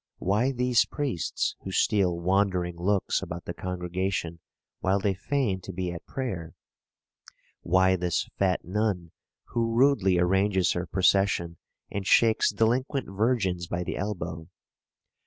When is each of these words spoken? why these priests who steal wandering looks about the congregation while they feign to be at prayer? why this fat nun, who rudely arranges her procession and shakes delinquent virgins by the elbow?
why 0.17 0.51
these 0.51 0.83
priests 0.85 1.55
who 1.59 1.71
steal 1.71 2.19
wandering 2.19 2.75
looks 2.75 3.21
about 3.21 3.45
the 3.45 3.53
congregation 3.53 4.39
while 4.79 4.99
they 4.99 5.13
feign 5.13 5.61
to 5.61 5.71
be 5.71 5.91
at 5.91 6.07
prayer? 6.07 6.55
why 7.61 7.95
this 7.95 8.27
fat 8.35 8.65
nun, 8.65 9.11
who 9.49 9.75
rudely 9.75 10.17
arranges 10.17 10.71
her 10.71 10.87
procession 10.87 11.57
and 11.91 12.07
shakes 12.07 12.51
delinquent 12.51 13.07
virgins 13.15 13.67
by 13.67 13.83
the 13.83 13.95
elbow? 13.95 14.47